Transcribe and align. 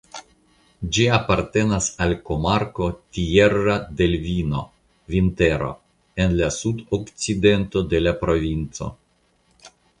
Ĝi 0.95 1.03
apartenas 1.17 1.89
al 2.05 2.15
komarko 2.29 2.87
"Tierra 3.17 3.77
del 4.01 4.17
Vino" 4.25 4.65
(Vintero) 5.17 5.69
en 6.25 6.37
la 6.43 6.51
sudokcidento 6.59 7.87
de 7.95 8.05
la 8.07 8.19
provinco. 8.27 8.93